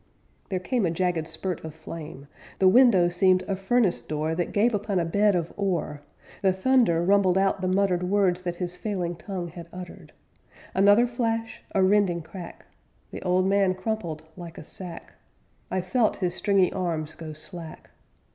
[0.49, 4.73] '_There came a jagged spurt of flame; The window seemed a furnace door That gave
[4.73, 6.01] upon a bed of ore;
[6.41, 10.11] The thunder rumbled out the muttered Words that his failing tongue had uttered
[10.73, 12.65] Another flash, a rending crack
[13.11, 15.13] The old man crumpled like a sack;
[15.69, 17.91] I felt his stringy arms go slack.